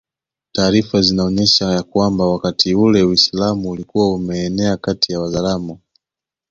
[0.51, 5.79] Taarifa zinaonyesha ya kwamba wakati ule Uislamu ulikuwa umeenea kati ya Wazaramo